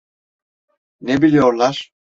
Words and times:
Ne 1.01 1.21
biliyorlar? 1.21 1.91